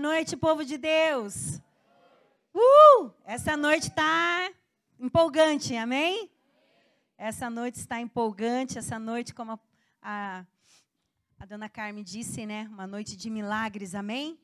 [0.00, 1.60] noite, povo de Deus.
[2.54, 3.12] Uh!
[3.22, 4.50] Essa noite está
[4.98, 6.30] empolgante, amém?
[7.18, 9.60] Essa noite está empolgante, essa noite, como a,
[10.00, 10.46] a,
[11.38, 12.66] a dona Carmen disse, né?
[12.70, 14.40] Uma noite de milagres, amém?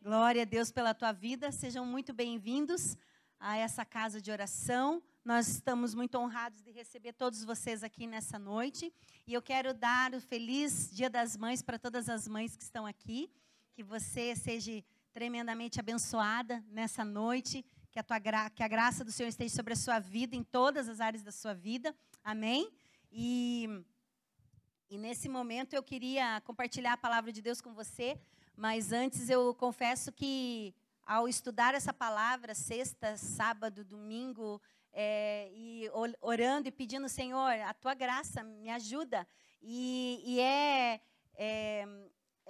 [0.00, 1.50] Glória a Deus pela tua vida.
[1.50, 2.96] Sejam muito bem-vindos
[3.40, 5.02] a essa casa de oração.
[5.24, 8.94] Nós estamos muito honrados de receber todos vocês aqui nessa noite.
[9.26, 12.86] E eu quero dar o feliz Dia das Mães para todas as mães que estão
[12.86, 13.28] aqui.
[13.74, 17.64] Que você seja tremendamente abençoada nessa noite.
[17.90, 20.88] Que a, tua que a graça do Senhor esteja sobre a sua vida, em todas
[20.88, 21.94] as áreas da sua vida.
[22.22, 22.70] Amém?
[23.10, 23.68] E,
[24.88, 28.20] e nesse momento eu queria compartilhar a palavra de Deus com você.
[28.56, 30.74] Mas antes eu confesso que
[31.04, 34.60] ao estudar essa palavra, sexta, sábado, domingo,
[34.92, 39.26] é, e orando e pedindo, Senhor, a tua graça me ajuda.
[39.62, 41.00] E, e é,
[41.34, 41.88] é,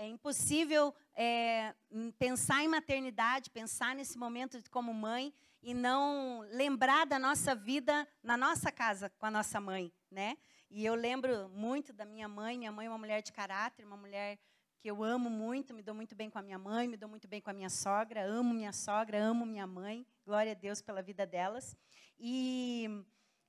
[0.00, 1.74] é, impossível é,
[2.18, 5.30] pensar em maternidade, pensar nesse momento como mãe
[5.62, 10.38] e não lembrar da nossa vida na nossa casa com a nossa mãe, né?
[10.70, 12.56] E eu lembro muito da minha mãe.
[12.56, 14.38] Minha mãe é uma mulher de caráter, uma mulher
[14.78, 17.28] que eu amo muito, me dou muito bem com a minha mãe, me dou muito
[17.28, 20.06] bem com a minha sogra, amo minha sogra, amo minha mãe.
[20.24, 21.76] Glória a Deus pela vida delas.
[22.18, 23.04] E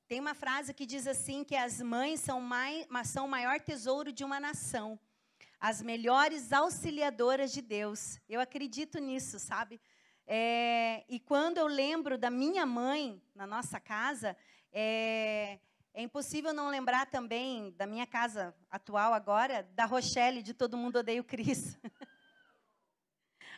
[0.05, 2.41] tem uma frase que diz assim que as mães são,
[3.05, 4.99] são o maior tesouro de uma nação,
[5.61, 8.19] as melhores auxiliadoras de Deus.
[8.27, 9.79] Eu acredito nisso, sabe?
[10.25, 14.35] É, e quando eu lembro da minha mãe na nossa casa,
[14.73, 15.59] é,
[15.93, 20.97] é impossível não lembrar também da minha casa atual agora, da Rochelle, de Todo Mundo
[20.97, 21.77] Odeia o Cris.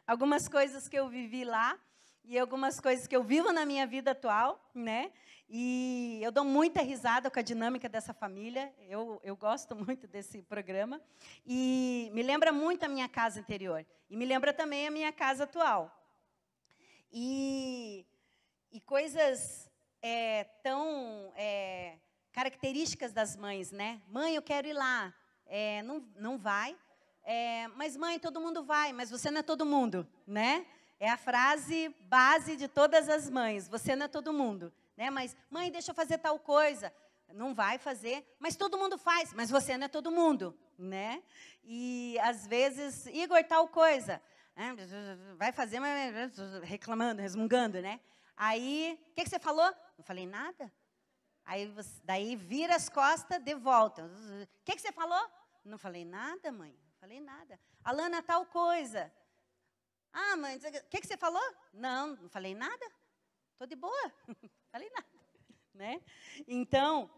[0.06, 1.80] algumas coisas que eu vivi lá
[2.26, 5.12] e algumas coisas que eu vivo na minha vida atual, né?
[5.50, 8.74] E eu dou muita risada com a dinâmica dessa família.
[8.88, 11.02] Eu, eu gosto muito desse programa.
[11.46, 13.86] E me lembra muito a minha casa anterior.
[14.10, 15.92] E me lembra também a minha casa atual.
[17.12, 18.06] E,
[18.72, 19.70] e coisas
[20.02, 21.98] é, tão é,
[22.32, 24.02] características das mães, né?
[24.08, 25.14] Mãe, eu quero ir lá.
[25.46, 26.76] É, não, não vai.
[27.24, 30.66] É, mas mãe, todo mundo vai, mas você não é todo mundo, né?
[31.00, 33.68] É a frase base de todas as mães.
[33.68, 35.10] Você não é todo mundo, né?
[35.10, 36.94] Mas mãe, deixa eu fazer tal coisa.
[37.34, 41.24] Não vai fazer, mas todo mundo faz, mas você não é todo mundo, né?
[41.64, 44.22] E às vezes, Igor, tal coisa.
[44.56, 44.76] Né?
[45.38, 48.00] Vai fazer, mas reclamando, resmungando, né?
[48.36, 49.74] Aí, o que, que você falou?
[49.98, 50.72] Não falei nada.
[51.46, 54.04] Aí você, daí vira as costas de volta.
[54.04, 55.30] O que, que você falou?
[55.64, 56.72] Não falei nada, mãe.
[56.72, 57.60] Não falei nada.
[57.84, 59.12] Alana, tal coisa.
[60.14, 60.60] Ah, mãe, o
[60.90, 61.42] que, que você falou?
[61.74, 62.86] Não, não falei nada.
[63.52, 64.14] Estou de boa.
[64.72, 65.08] Falei nada.
[65.74, 66.00] Né?
[66.48, 67.10] Então,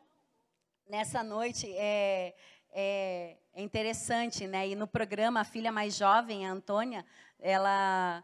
[0.88, 2.34] nessa noite é,
[2.72, 4.69] é, é, interessante, né?
[4.69, 7.05] E no programa, a filha mais jovem, a Antônia,
[7.38, 8.23] ela,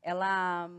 [0.00, 0.70] ela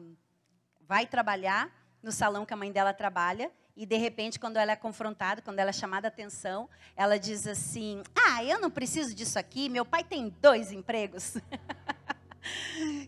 [0.80, 1.70] vai trabalhar
[2.02, 5.60] no salão que a mãe dela trabalha e de repente, quando ela é confrontada, quando
[5.60, 9.84] ela é chamada a atenção, ela diz assim: Ah, eu não preciso disso aqui, meu
[9.84, 11.38] pai tem dois empregos.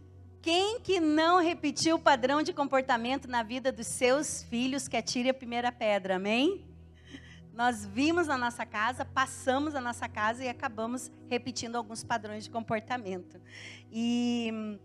[0.46, 5.28] Quem que não repetiu o padrão de comportamento na vida dos seus filhos que atire
[5.28, 6.64] a primeira pedra, amém?
[7.52, 12.52] Nós vimos na nossa casa, passamos na nossa casa e acabamos repetindo alguns padrões de
[12.52, 13.42] comportamento.
[13.92, 14.78] E,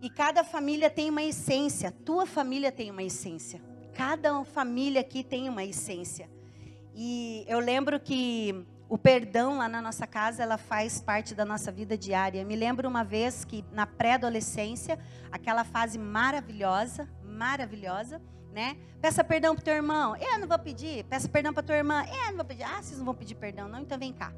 [0.00, 3.60] e cada família tem uma essência, tua família tem uma essência.
[3.92, 6.30] Cada família aqui tem uma essência.
[6.94, 11.72] E eu lembro que o perdão lá na nossa casa, ela faz parte da nossa
[11.72, 12.40] vida diária.
[12.42, 14.98] Eu me lembro uma vez que na pré-adolescência,
[15.30, 18.20] aquela fase maravilhosa, maravilhosa,
[18.52, 18.76] né?
[19.00, 20.14] Peça perdão pro teu irmão.
[20.16, 21.04] Eu não vou pedir.
[21.04, 22.04] Peça perdão para tua irmã.
[22.04, 22.64] Eu não vou pedir.
[22.64, 23.80] Ah, vocês não vão pedir perdão, não?
[23.80, 24.30] Então vem cá.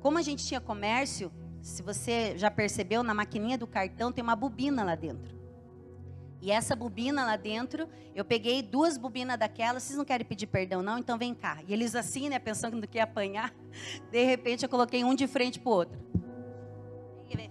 [0.00, 1.32] Como a gente tinha comércio,
[1.62, 5.35] se você já percebeu, na maquininha do cartão tem uma bobina lá dentro.
[6.40, 10.82] E essa bobina lá dentro, eu peguei duas bobinas daquelas, vocês não querem pedir perdão
[10.82, 10.98] não?
[10.98, 11.58] Então vem cá.
[11.66, 13.54] E eles assim, né, pensando que ia apanhar,
[14.10, 16.06] de repente eu coloquei um de frente pro outro.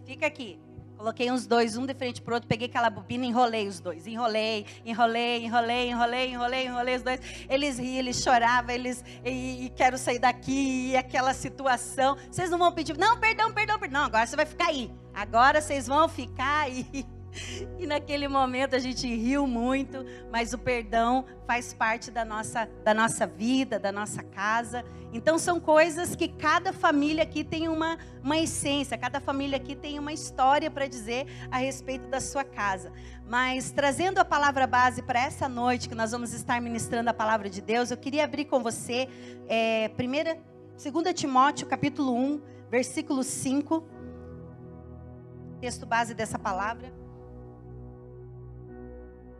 [0.05, 0.59] Fica aqui.
[0.97, 4.07] Coloquei uns dois, um de frente pro outro, peguei aquela bobina e enrolei os dois.
[4.07, 7.19] Enrolei, enrolei, enrolei, enrolei, enrolei, enrolei os dois.
[7.49, 12.17] Eles riam, eles choravam, eles e, e quero sair daqui, e aquela situação.
[12.31, 14.01] Vocês não vão pedir, não, perdão, perdão, perdão.
[14.01, 14.89] Não, agora você vai ficar aí.
[15.13, 17.05] Agora vocês vão ficar aí.
[17.77, 22.93] E naquele momento a gente riu muito, mas o perdão faz parte da nossa, da
[22.93, 24.83] nossa vida, da nossa casa.
[25.13, 29.99] Então são coisas que cada família aqui tem uma, uma essência, cada família aqui tem
[29.99, 32.91] uma história para dizer a respeito da sua casa.
[33.27, 37.49] Mas trazendo a palavra base para essa noite que nós vamos estar ministrando a palavra
[37.49, 39.07] de Deus, eu queria abrir com você
[39.47, 40.37] é, primeira,
[40.81, 42.41] 2 Timóteo capítulo 1,
[42.71, 43.83] versículo 5.
[45.61, 47.04] Texto base dessa palavra.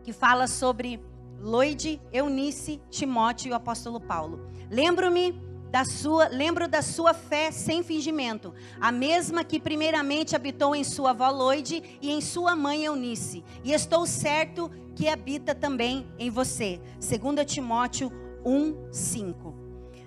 [0.06, 1.04] Que fala sobre
[1.42, 4.48] Loide, Eunice, Timóteo e o apóstolo Paulo.
[4.70, 5.34] Lembro-me
[5.72, 11.10] da sua, lembro da sua fé sem fingimento, a mesma que primeiramente habitou em sua
[11.10, 16.80] avó Loide e em sua mãe Eunice, e estou certo que habita também em você.
[17.00, 18.12] 2 Timóteo
[18.46, 19.54] 1:5.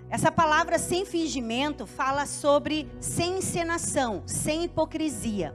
[0.08, 5.54] Essa palavra sem fingimento fala sobre sem encenação, sem hipocrisia.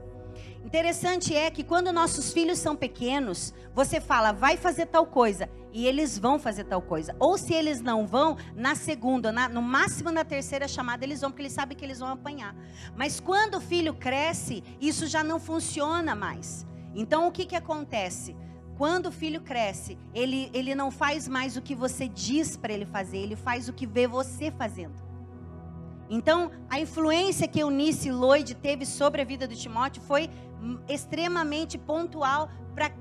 [0.64, 5.86] Interessante é que quando nossos filhos são pequenos, você fala, vai fazer tal coisa, e
[5.86, 7.14] eles vão fazer tal coisa.
[7.20, 11.32] Ou se eles não vão, na segunda, na, no máximo na terceira chamada, eles vão,
[11.32, 12.56] porque eles sabem que eles vão apanhar.
[12.96, 16.66] Mas quando o filho cresce, isso já não funciona mais.
[16.96, 18.36] Então o que, que acontece?
[18.78, 22.86] Quando o filho cresce, ele, ele não faz mais o que você diz para ele
[22.86, 25.13] fazer, ele faz o que vê você fazendo.
[26.10, 30.30] Então, a influência que Eunice Lloyd teve sobre a vida de Timóteo foi
[30.88, 32.50] extremamente pontual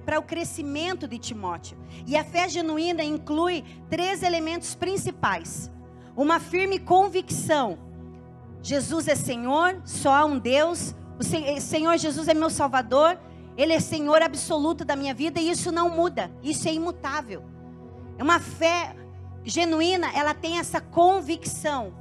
[0.04, 1.78] para o crescimento de Timóteo.
[2.06, 5.70] E a fé genuína inclui três elementos principais:
[6.16, 7.78] uma firme convicção.
[8.62, 10.94] Jesus é Senhor, só há um Deus.
[11.18, 13.18] O Senhor Jesus é meu Salvador.
[13.56, 16.30] Ele é Senhor absoluto da minha vida e isso não muda.
[16.42, 17.44] Isso é imutável.
[18.18, 18.94] É uma fé
[19.44, 21.92] genuína, ela tem essa convicção,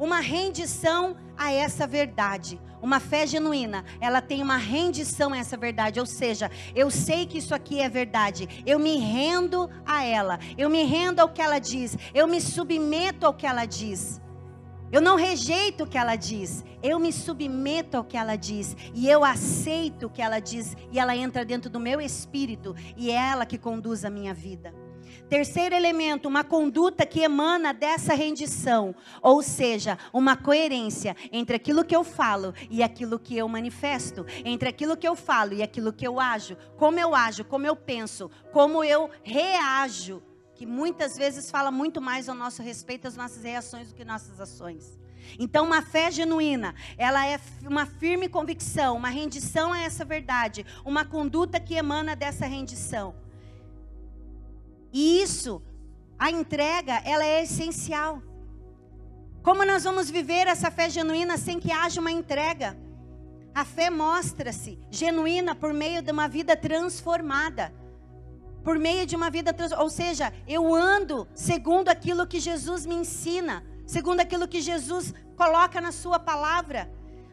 [0.00, 2.58] uma rendição a essa verdade.
[2.80, 7.36] Uma fé genuína, ela tem uma rendição a essa verdade, ou seja, eu sei que
[7.36, 11.58] isso aqui é verdade, eu me rendo a ela, eu me rendo ao que ela
[11.58, 14.18] diz, eu me submeto ao que ela diz.
[14.90, 18.76] Eu não rejeito o que ela diz, eu me submeto ao que ela diz.
[18.92, 20.76] E eu aceito o que ela diz.
[20.90, 22.74] E ela entra dentro do meu espírito.
[22.96, 24.74] E é ela que conduz a minha vida.
[25.30, 28.92] Terceiro elemento, uma conduta que emana dessa rendição,
[29.22, 34.68] ou seja, uma coerência entre aquilo que eu falo e aquilo que eu manifesto, entre
[34.68, 38.28] aquilo que eu falo e aquilo que eu ajo, como eu ajo, como eu penso,
[38.52, 40.20] como eu reajo,
[40.56, 44.40] que muitas vezes fala muito mais ao nosso respeito as nossas reações do que nossas
[44.40, 44.98] ações.
[45.38, 47.38] Então, uma fé genuína, ela é
[47.68, 53.29] uma firme convicção, uma rendição a essa verdade, uma conduta que emana dessa rendição.
[54.92, 55.62] E isso,
[56.18, 58.22] a entrega, ela é essencial.
[59.42, 62.76] Como nós vamos viver essa fé genuína sem que haja uma entrega?
[63.54, 67.72] A fé mostra-se genuína por meio de uma vida transformada.
[68.62, 69.84] Por meio de uma vida transformada.
[69.84, 75.80] Ou seja, eu ando segundo aquilo que Jesus me ensina, segundo aquilo que Jesus coloca
[75.80, 76.92] na sua palavra.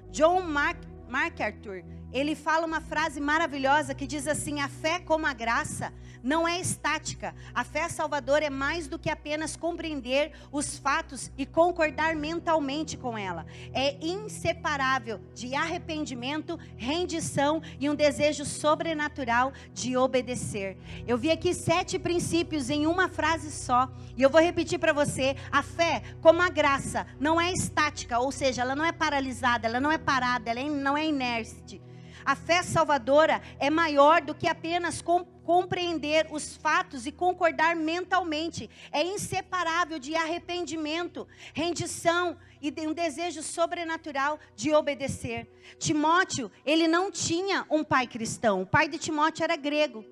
[0.10, 0.80] John Mark,
[1.10, 1.84] MacArthur,
[2.14, 5.94] ele fala uma frase maravilhosa que diz assim: a fé como a graça
[6.28, 7.34] não é estática.
[7.56, 13.18] A fé salvadora é mais do que apenas compreender os fatos e concordar mentalmente com
[13.18, 13.46] ela.
[13.74, 20.78] É inseparável de arrependimento, rendição e um desejo sobrenatural de obedecer.
[21.08, 25.38] Eu vi aqui sete princípios em uma frase só, e eu vou repetir para você:
[25.50, 29.80] a fé, como a graça, não é estática, ou seja, ela não é paralisada, ela
[29.80, 31.82] não é parada, ela é não é inerte.
[32.28, 38.70] A fé salvadora é maior do que apenas com, compreender os fatos e concordar mentalmente.
[38.92, 45.48] É inseparável de arrependimento, rendição e de um desejo sobrenatural de obedecer.
[45.80, 48.64] Timóteo, ele não tinha um pai cristão.
[48.64, 50.04] O pai de Timóteo era grego.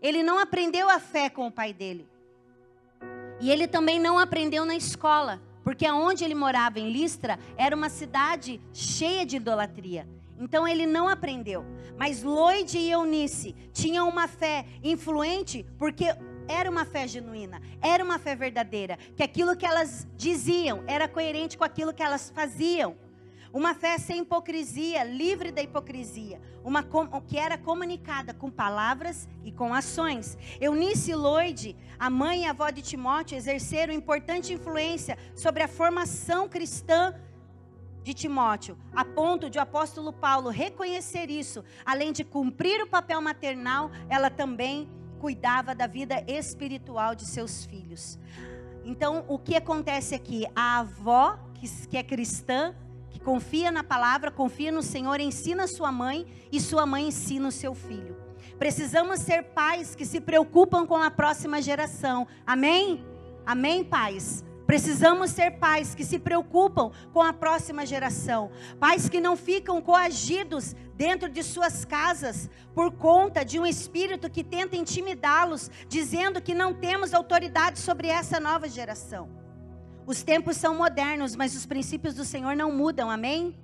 [0.00, 2.08] Ele não aprendeu a fé com o pai dele.
[3.40, 7.88] E ele também não aprendeu na escola, porque aonde ele morava em Listra era uma
[7.88, 10.06] cidade cheia de idolatria.
[10.38, 11.64] Então ele não aprendeu.
[11.96, 16.06] Mas Lloyd e Eunice tinham uma fé influente porque
[16.48, 21.56] era uma fé genuína, era uma fé verdadeira, que aquilo que elas diziam era coerente
[21.56, 22.96] com aquilo que elas faziam.
[23.52, 26.84] Uma fé sem hipocrisia, livre da hipocrisia, uma
[27.24, 30.36] que era comunicada com palavras e com ações.
[30.60, 36.48] Eunice Lloyd, a mãe e a avó de Timóteo, exerceram importante influência sobre a formação
[36.48, 37.14] cristã
[38.04, 43.20] de Timóteo, a ponto de o apóstolo Paulo reconhecer isso, além de cumprir o papel
[43.22, 48.18] maternal, ela também cuidava da vida espiritual de seus filhos.
[48.84, 50.44] Então, o que acontece aqui?
[50.54, 51.38] A avó,
[51.88, 52.74] que, é cristã,
[53.08, 57.52] que confia na palavra, confia no Senhor, ensina sua mãe e sua mãe ensina o
[57.52, 58.14] seu filho.
[58.58, 62.26] Precisamos ser pais que se preocupam com a próxima geração.
[62.46, 63.02] Amém?
[63.46, 64.44] Amém, pais?
[64.66, 70.74] Precisamos ser pais que se preocupam com a próxima geração, pais que não ficam coagidos
[70.96, 76.72] dentro de suas casas por conta de um espírito que tenta intimidá-los, dizendo que não
[76.72, 79.28] temos autoridade sobre essa nova geração.
[80.06, 83.56] Os tempos são modernos, mas os princípios do Senhor não mudam, amém?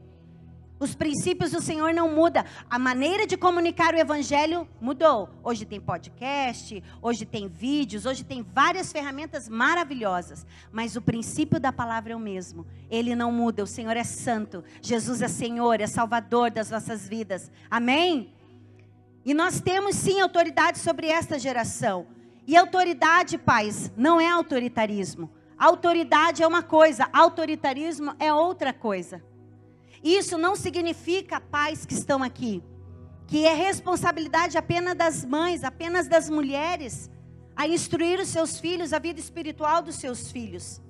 [0.80, 2.42] Os princípios do Senhor não mudam.
[2.70, 5.28] A maneira de comunicar o evangelho mudou.
[5.44, 10.46] Hoje tem podcast, hoje tem vídeos, hoje tem várias ferramentas maravilhosas.
[10.72, 12.66] Mas o princípio da palavra é o mesmo.
[12.90, 13.62] Ele não muda.
[13.62, 14.64] O Senhor é santo.
[14.80, 17.50] Jesus é Senhor, é Salvador das nossas vidas.
[17.70, 18.32] Amém?
[19.22, 22.06] E nós temos sim autoridade sobre esta geração.
[22.46, 25.30] E autoridade, pais, não é autoritarismo.
[25.58, 29.22] Autoridade é uma coisa, autoritarismo é outra coisa.
[30.02, 32.62] Isso não significa, pais que estão aqui,
[33.26, 37.10] que é responsabilidade apenas das mães, apenas das mulheres,
[37.54, 40.80] a instruir os seus filhos, a vida espiritual dos seus filhos.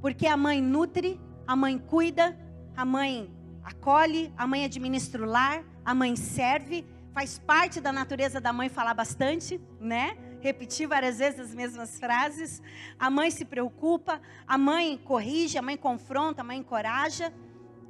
[0.00, 2.38] Porque a mãe nutre, a mãe cuida,
[2.76, 3.30] a mãe
[3.64, 8.68] acolhe, a mãe administra o lar, a mãe serve, faz parte da natureza da mãe
[8.68, 10.16] falar bastante, né?
[10.40, 12.62] Repetir várias vezes as mesmas frases.
[12.98, 17.32] A mãe se preocupa, a mãe corrige, a mãe confronta, a mãe encoraja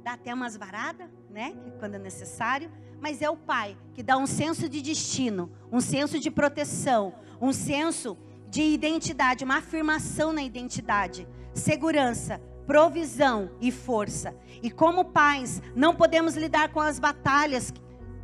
[0.07, 1.53] dá até umas varadas, né?
[1.79, 2.71] Quando é necessário.
[3.01, 7.51] Mas é o pai que dá um senso de destino, um senso de proteção, um
[7.51, 8.17] senso
[8.49, 14.33] de identidade, uma afirmação na identidade, segurança, provisão e força.
[14.63, 17.73] E como pais, não podemos lidar com as batalhas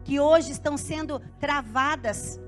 [0.05, 2.39] que hoje estão sendo travadas,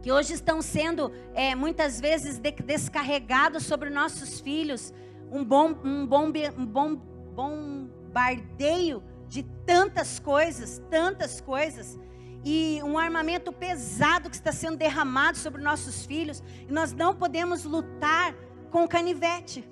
[0.00, 4.92] que hoje estão sendo é, muitas vezes de, descarregados sobre nossos filhos.
[5.30, 11.98] Um bom, um bom, um bom, bom bombardeio de tantas coisas, tantas coisas,
[12.44, 17.64] e um armamento pesado que está sendo derramado sobre nossos filhos, e nós não podemos
[17.64, 18.34] lutar
[18.70, 19.68] com canivete.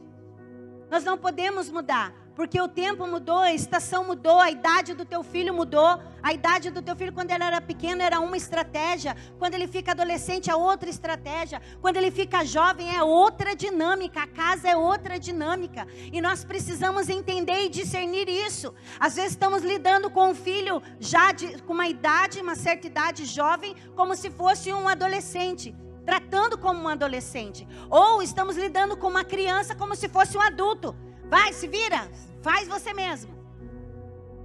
[0.91, 2.15] Nós não podemos mudar.
[2.41, 6.01] Porque o tempo mudou, a estação mudou, a idade do teu filho mudou.
[6.23, 9.15] A idade do teu filho, quando ele era pequeno, era uma estratégia.
[9.39, 11.61] Quando ele fica adolescente, é outra estratégia.
[11.83, 14.23] Quando ele fica jovem, é outra dinâmica.
[14.23, 15.87] A casa é outra dinâmica.
[16.11, 18.73] E nós precisamos entender e discernir isso.
[18.99, 23.27] Às vezes estamos lidando com um filho já de, com uma idade, uma certa idade
[23.27, 25.75] jovem, como se fosse um adolescente
[26.07, 30.97] tratando como um adolescente, ou estamos lidando com uma criança como se fosse um adulto.
[31.31, 32.03] Vai, se vira,
[32.43, 33.33] Faz você mesmo.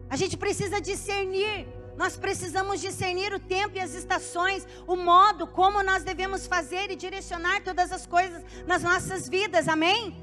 [0.09, 1.67] A gente precisa discernir.
[1.97, 6.95] Nós precisamos discernir o tempo e as estações, o modo como nós devemos fazer e
[6.95, 9.69] direcionar todas as coisas nas nossas vidas.
[9.69, 10.13] Amém?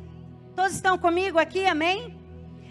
[0.54, 1.64] Todos estão comigo aqui?
[1.64, 2.19] Amém?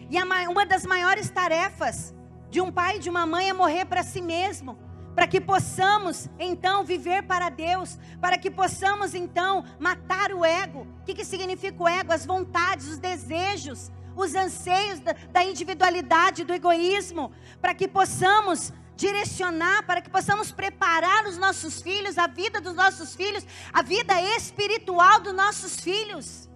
[0.07, 0.17] E
[0.47, 2.13] uma das maiores tarefas
[2.51, 4.77] de um pai e de uma mãe é morrer para si mesmo,
[5.15, 10.87] para que possamos então viver para Deus, para que possamos então matar o ego.
[11.01, 12.13] O que, que significa o ego?
[12.13, 19.83] As vontades, os desejos os anseios da, da individualidade, do egoísmo, para que possamos direcionar,
[19.85, 25.21] para que possamos preparar os nossos filhos, a vida dos nossos filhos, a vida espiritual
[25.21, 26.50] dos nossos filhos.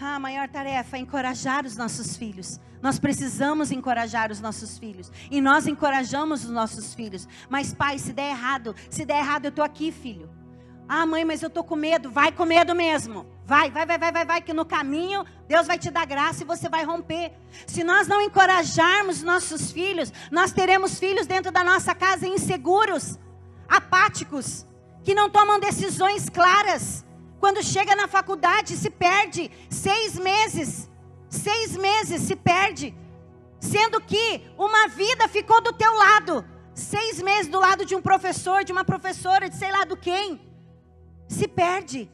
[0.00, 2.60] Ah, a maior tarefa é encorajar os nossos filhos.
[2.80, 5.10] Nós precisamos encorajar os nossos filhos.
[5.28, 7.26] E nós encorajamos os nossos filhos.
[7.48, 10.30] Mas, pai, se der errado, se der errado, eu estou aqui, filho.
[10.88, 12.10] Ah, mãe, mas eu estou com medo.
[12.10, 13.26] Vai com medo mesmo.
[13.44, 16.46] Vai, vai, vai, vai, vai, vai, que no caminho Deus vai te dar graça e
[16.46, 17.32] você vai romper.
[17.66, 23.18] Se nós não encorajarmos nossos filhos, nós teremos filhos dentro da nossa casa inseguros,
[23.68, 24.64] apáticos,
[25.02, 27.04] que não tomam decisões claras.
[27.40, 29.50] Quando chega na faculdade, se perde.
[29.70, 30.88] Seis meses,
[31.28, 32.94] seis meses se perde.
[33.60, 36.44] Sendo que uma vida ficou do teu lado.
[36.74, 40.40] Seis meses do lado de um professor, de uma professora, de sei lá do quem
[41.28, 42.10] se perde.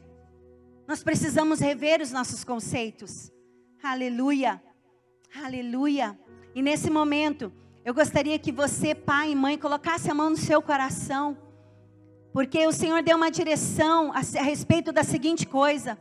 [0.87, 3.31] Nós precisamos rever os nossos conceitos.
[3.83, 4.61] Aleluia.
[5.43, 6.17] Aleluia.
[6.53, 7.51] E nesse momento,
[7.83, 11.37] eu gostaria que você, pai e mãe, colocasse a mão no seu coração.
[12.35, 15.97] Porque o Senhor deu uma direção a, a respeito da seguinte coisa.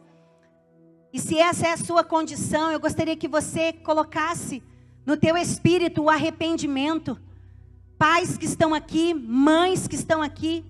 [1.12, 4.60] E se essa é a sua condição, eu gostaria que você colocasse
[5.06, 7.16] no teu espírito o arrependimento.
[7.96, 10.64] Pais que estão aqui, mães que estão aqui,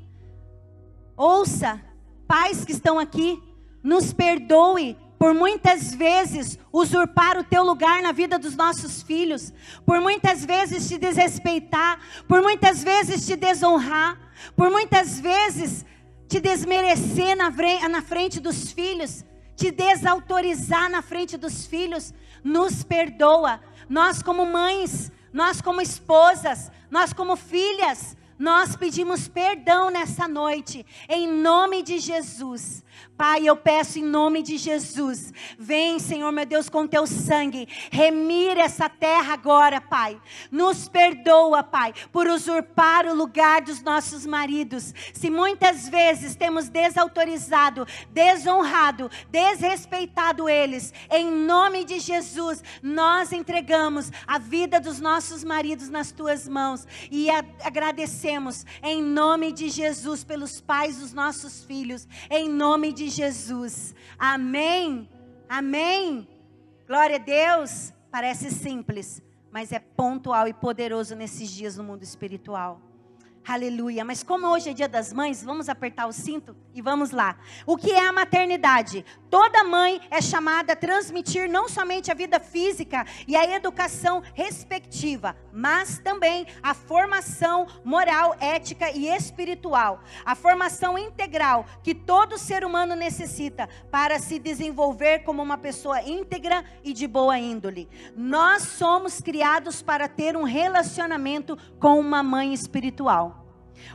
[1.16, 1.80] ouça
[2.28, 3.42] Pais que estão aqui,
[3.82, 9.52] nos perdoe por muitas vezes usurpar o teu lugar na vida dos nossos filhos,
[9.86, 14.18] por muitas vezes te desrespeitar, por muitas vezes te desonrar,
[14.56, 15.84] por muitas vezes
[16.28, 19.24] te desmerecer na frente dos filhos,
[19.56, 22.12] te desautorizar na frente dos filhos.
[22.42, 23.60] Nos perdoa.
[23.88, 31.28] Nós, como mães, nós, como esposas, nós, como filhas, nós pedimos perdão nessa noite, em
[31.28, 32.84] nome de Jesus.
[33.16, 38.58] Pai, eu peço em nome de Jesus, vem, Senhor meu Deus, com teu sangue, remir
[38.58, 40.20] essa terra agora, Pai.
[40.50, 44.92] Nos perdoa, Pai, por usurpar o lugar dos nossos maridos.
[45.12, 54.38] Se muitas vezes temos desautorizado, desonrado, desrespeitado eles, em nome de Jesus, nós entregamos a
[54.38, 57.28] vida dos nossos maridos nas tuas mãos e
[57.62, 63.94] agradecemos em nome de Jesus pelos pais dos nossos filhos, em nome de de Jesus.
[64.18, 65.08] Amém?
[65.48, 66.28] Amém?
[66.86, 67.92] Glória a Deus.
[68.10, 72.80] Parece simples, mas é pontual e poderoso nesses dias no mundo espiritual.
[73.46, 74.06] Aleluia.
[74.06, 77.36] Mas como hoje é dia das mães, vamos apertar o cinto e vamos lá.
[77.66, 79.04] O que é a maternidade?
[79.28, 85.36] Toda mãe é chamada a transmitir não somente a vida física e a educação respectiva,
[85.52, 90.02] mas também a formação moral, ética e espiritual.
[90.24, 96.64] A formação integral que todo ser humano necessita para se desenvolver como uma pessoa íntegra
[96.82, 97.90] e de boa índole.
[98.16, 103.33] Nós somos criados para ter um relacionamento com uma mãe espiritual.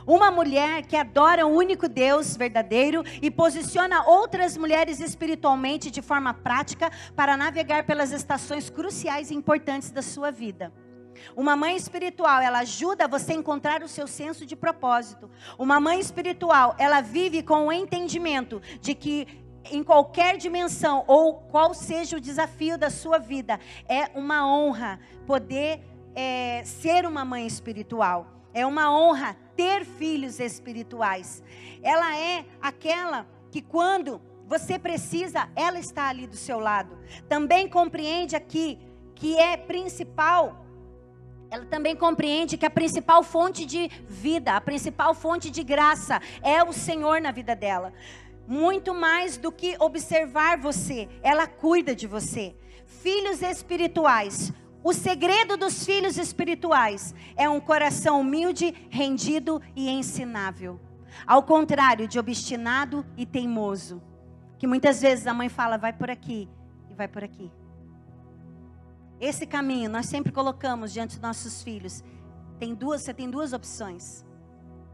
[0.06, 6.34] Uma mulher que adora o único Deus verdadeiro e posiciona outras mulheres espiritualmente de forma
[6.34, 10.72] prática para navegar pelas estações cruciais e importantes da sua vida.
[11.36, 15.30] Uma mãe espiritual, ela ajuda você a encontrar o seu senso de propósito.
[15.58, 19.26] Uma mãe espiritual, ela vive com o entendimento de que
[19.64, 25.80] em qualquer dimensão ou qual seja o desafio da sua vida, é uma honra poder
[26.14, 28.26] é, ser uma mãe espiritual.
[28.52, 31.42] É uma honra ter filhos espirituais.
[31.82, 36.98] Ela é aquela que quando você precisa, ela está ali do seu lado.
[37.28, 38.78] Também compreende aqui
[39.14, 40.64] que é principal
[41.50, 46.62] ela também compreende que a principal fonte de vida, a principal fonte de graça é
[46.62, 47.92] o Senhor na vida dela.
[48.46, 52.54] Muito mais do que observar você, ela cuida de você.
[52.86, 54.52] Filhos espirituais
[54.82, 60.80] o segredo dos filhos espirituais é um coração humilde, rendido e ensinável.
[61.26, 64.02] Ao contrário de obstinado e teimoso,
[64.58, 66.48] que muitas vezes a mãe fala, vai por aqui
[66.90, 67.52] e vai por aqui.
[69.20, 72.02] Esse caminho nós sempre colocamos diante dos nossos filhos.
[72.58, 74.24] Tem duas, você tem duas opções.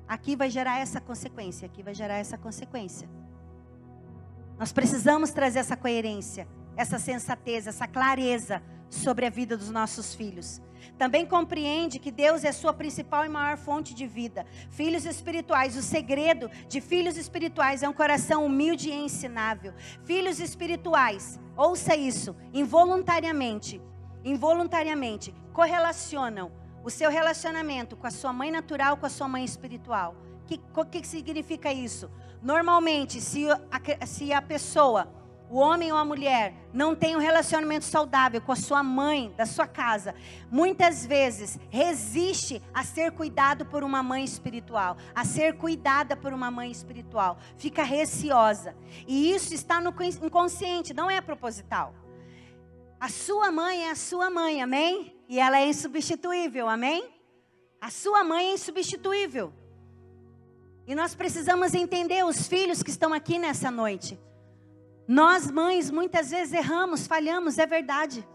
[0.08, 3.08] Aqui vai gerar essa consequência, aqui vai gerar essa consequência.
[4.58, 10.60] Nós precisamos trazer essa coerência, essa sensatez, essa clareza sobre a vida dos nossos filhos.
[10.98, 14.46] Também compreende que Deus é sua principal e maior fonte de vida.
[14.70, 19.74] Filhos espirituais, o segredo de filhos espirituais é um coração humilde e ensinável.
[20.04, 23.80] Filhos espirituais, ouça isso, involuntariamente,
[24.24, 26.50] involuntariamente correlacionam
[26.84, 30.14] o seu relacionamento com a sua mãe natural, com a sua mãe espiritual.
[30.44, 32.08] O que, que, significa isso?
[32.40, 35.12] Normalmente, se a, se a pessoa
[35.48, 39.46] o homem ou a mulher não tem um relacionamento saudável com a sua mãe, da
[39.46, 40.14] sua casa,
[40.50, 46.50] muitas vezes resiste a ser cuidado por uma mãe espiritual, a ser cuidada por uma
[46.50, 48.74] mãe espiritual, fica receosa.
[49.06, 51.94] E isso está no inconsciente, não é proposital.
[52.98, 55.16] A sua mãe é a sua mãe, amém?
[55.28, 57.08] E ela é insubstituível, amém?
[57.80, 59.52] A sua mãe é insubstituível.
[60.86, 64.18] E nós precisamos entender os filhos que estão aqui nessa noite.
[65.08, 68.26] Nós, mães, muitas vezes erramos, falhamos, é verdade.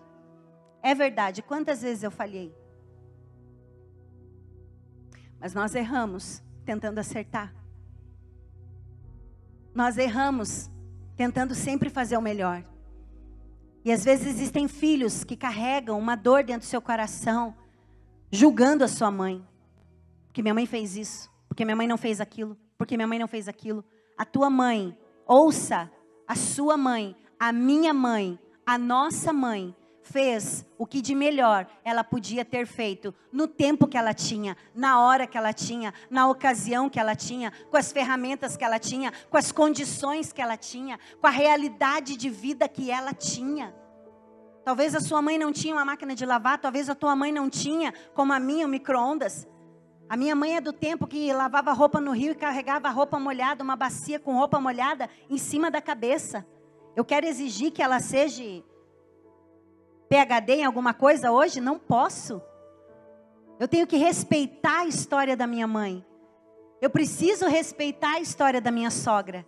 [0.81, 1.41] É verdade.
[1.41, 2.55] Quantas vezes eu falhei?
[5.39, 7.53] Mas nós erramos tentando acertar.
[9.73, 10.69] Nós erramos
[11.15, 12.63] tentando sempre fazer o melhor.
[13.83, 17.55] E às vezes existem filhos que carregam uma dor dentro do seu coração,
[18.31, 19.45] julgando a sua mãe.
[20.27, 23.27] Porque minha mãe fez isso, porque minha mãe não fez aquilo, porque minha mãe não
[23.27, 23.83] fez aquilo.
[24.17, 25.91] A tua mãe, ouça
[26.31, 32.05] a sua mãe, a minha mãe, a nossa mãe fez o que de melhor ela
[32.05, 36.89] podia ter feito no tempo que ela tinha, na hora que ela tinha, na ocasião
[36.89, 40.97] que ela tinha, com as ferramentas que ela tinha, com as condições que ela tinha,
[41.19, 43.75] com a realidade de vida que ela tinha.
[44.63, 47.49] Talvez a sua mãe não tinha uma máquina de lavar, talvez a tua mãe não
[47.49, 49.45] tinha, como a minha, o micro-ondas.
[50.11, 53.63] A minha mãe é do tempo que lavava roupa no rio e carregava roupa molhada,
[53.63, 56.45] uma bacia com roupa molhada em cima da cabeça.
[56.97, 58.43] Eu quero exigir que ela seja
[60.09, 61.61] PhD em alguma coisa hoje?
[61.61, 62.41] Não posso.
[63.57, 66.05] Eu tenho que respeitar a história da minha mãe.
[66.81, 69.45] Eu preciso respeitar a história da minha sogra.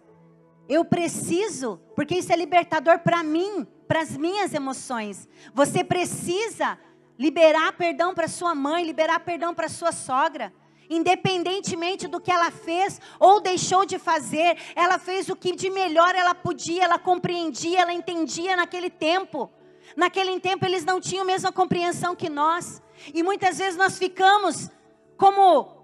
[0.69, 5.28] Eu preciso, porque isso é libertador para mim, para as minhas emoções.
[5.54, 6.80] Você precisa
[7.17, 10.54] liberar perdão para sua mãe, liberar perdão para sua sogra.
[10.89, 16.13] Independentemente do que ela fez ou deixou de fazer, ela fez o que de melhor
[16.13, 19.49] ela podia, ela compreendia, ela entendia naquele tempo.
[19.95, 22.82] Naquele tempo eles não tinham a mesma compreensão que nós.
[23.13, 24.69] E muitas vezes nós ficamos
[25.17, 25.82] como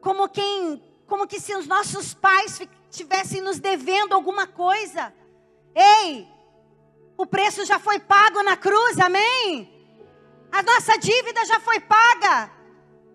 [0.00, 5.12] como quem, como que se os nossos pais estivessem nos devendo alguma coisa.
[5.74, 6.28] Ei,
[7.16, 9.75] o preço já foi pago na cruz, amém?
[10.56, 12.50] A nossa dívida já foi paga.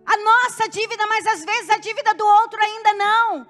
[0.06, 3.48] A nossa dívida, mas às vezes a dívida do outro ainda não.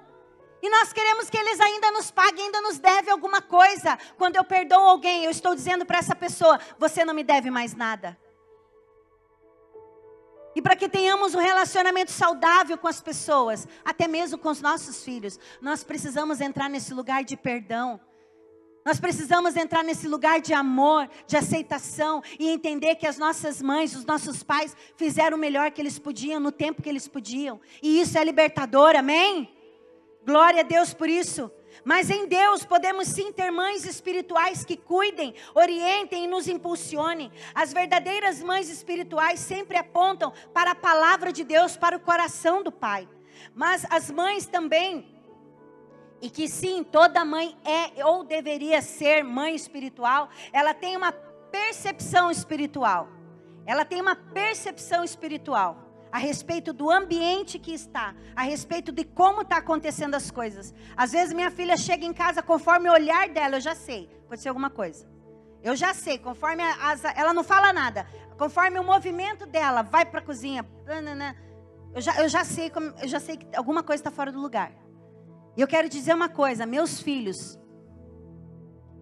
[0.62, 3.98] E nós queremos que eles ainda nos paguem, ainda nos deve alguma coisa.
[4.16, 7.74] Quando eu perdoo alguém, eu estou dizendo para essa pessoa: você não me deve mais
[7.74, 8.18] nada.
[10.56, 15.04] E para que tenhamos um relacionamento saudável com as pessoas, até mesmo com os nossos
[15.04, 18.00] filhos, nós precisamos entrar nesse lugar de perdão.
[18.84, 23.94] Nós precisamos entrar nesse lugar de amor, de aceitação e entender que as nossas mães,
[23.94, 27.60] os nossos pais fizeram o melhor que eles podiam no tempo que eles podiam.
[27.82, 29.48] E isso é libertador, amém?
[30.24, 31.50] Glória a Deus por isso.
[31.84, 37.32] Mas em Deus podemos sim ter mães espirituais que cuidem, orientem e nos impulsionem.
[37.54, 42.70] As verdadeiras mães espirituais sempre apontam para a palavra de Deus, para o coração do
[42.70, 43.08] Pai.
[43.54, 45.06] Mas as mães também,
[46.22, 52.30] e que sim, toda mãe é ou deveria ser mãe espiritual, ela tem uma percepção
[52.30, 53.08] espiritual.
[53.66, 55.76] Ela tem uma percepção espiritual
[56.12, 60.74] a respeito do ambiente que está, a respeito de como está acontecendo as coisas.
[60.96, 64.50] Às vezes minha filha chega em casa, conforme o olhar dela, eu já sei, aconteceu
[64.50, 65.10] alguma coisa.
[65.62, 68.06] Eu já sei, conforme as, ela não fala nada,
[68.36, 70.66] conforme o movimento dela, vai para a cozinha,
[71.94, 74.81] eu já, eu já sei, eu já sei que alguma coisa está fora do lugar.
[75.56, 77.58] E eu quero dizer uma coisa, meus filhos,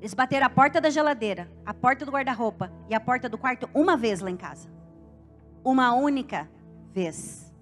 [0.01, 3.69] eles bateram a porta da geladeira, a porta do guarda-roupa e a porta do quarto
[3.75, 4.69] uma vez lá em casa.
[5.63, 6.51] Uma única
[6.91, 7.55] vez.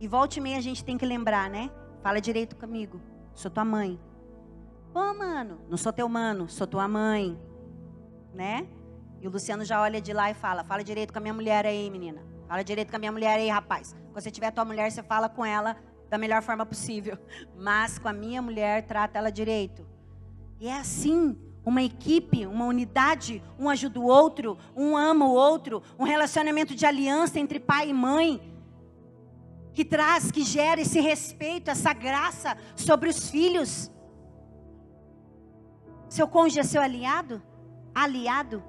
[0.00, 1.70] E volte e meia a gente tem que lembrar, né?
[2.02, 3.00] Fala direito comigo.
[3.34, 4.00] Sou tua mãe.
[4.92, 7.38] Pô, mano, não sou teu mano, sou tua mãe.
[8.34, 8.66] Né?
[9.20, 11.66] E o Luciano já olha de lá e fala: Fala direito com a minha mulher
[11.66, 12.31] aí, menina.
[12.52, 13.96] Fala direito com a minha mulher aí, rapaz.
[14.12, 15.74] Quando você tiver tua mulher, você fala com ela
[16.10, 17.16] da melhor forma possível.
[17.56, 19.86] Mas com a minha mulher, trata ela direito.
[20.60, 21.34] E é assim
[21.64, 26.84] uma equipe, uma unidade, um ajuda o outro, um ama o outro, um relacionamento de
[26.84, 28.54] aliança entre pai e mãe,
[29.72, 33.90] que traz, que gera esse respeito, essa graça sobre os filhos.
[36.06, 37.42] Seu cônjuge é seu aliado?
[37.94, 38.62] Aliado?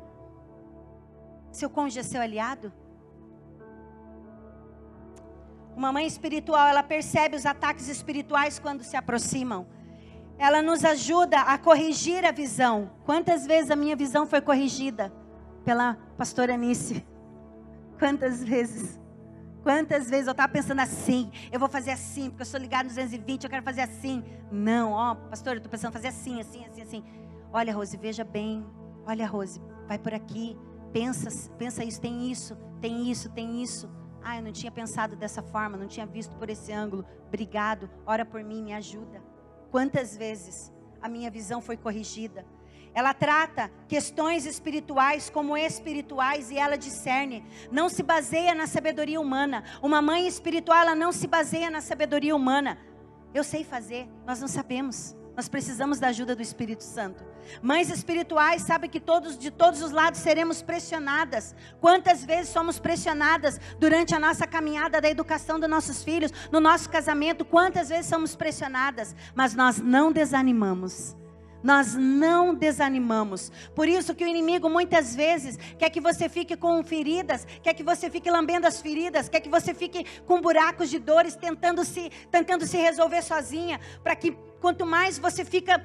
[1.51, 2.71] Seu cônjuge é seu aliado?
[5.75, 9.67] Uma mãe espiritual, ela percebe os ataques espirituais quando se aproximam
[10.37, 12.91] ela nos ajuda a corrigir a visão.
[13.05, 15.13] Quantas vezes a minha visão foi corrigida
[15.63, 17.05] pela pastora Anice?
[17.97, 18.99] Quantas vezes?
[19.61, 22.95] Quantas vezes eu estava pensando assim, eu vou fazer assim, porque eu sou ligado nos
[22.95, 24.21] 220, eu quero fazer assim.
[24.51, 27.03] Não, ó, pastor, eu estou pensando fazer assim, assim, assim, assim.
[27.51, 28.65] Olha, Rose, veja bem.
[29.05, 30.57] Olha, Rose, vai por aqui.
[30.91, 33.89] Pensa, pensa isso, tem isso, tem isso, tem isso.
[34.23, 37.05] Ah, eu não tinha pensado dessa forma, não tinha visto por esse ângulo.
[37.27, 39.21] Obrigado, ora por mim, me ajuda.
[39.69, 42.45] Quantas vezes a minha visão foi corrigida?
[42.93, 47.43] Ela trata questões espirituais como espirituais e ela discerne.
[47.71, 49.63] Não se baseia na sabedoria humana.
[49.81, 52.77] Uma mãe espiritual, ela não se baseia na sabedoria humana.
[53.33, 55.15] Eu sei fazer, nós não sabemos.
[55.35, 57.23] Nós precisamos da ajuda do Espírito Santo.
[57.61, 61.55] Mães espirituais sabem que todos de todos os lados seremos pressionadas.
[61.81, 66.89] Quantas vezes somos pressionadas durante a nossa caminhada da educação dos nossos filhos, no nosso
[66.89, 71.15] casamento, quantas vezes somos pressionadas, mas nós não desanimamos.
[71.63, 73.51] Nós não desanimamos.
[73.73, 77.83] Por isso que o inimigo muitas vezes quer que você fique com feridas, quer que
[77.83, 82.11] você fique lambendo as feridas, quer que você fique com buracos de dores, tentando se,
[82.29, 85.81] tentando se resolver sozinha, para que quanto mais você fica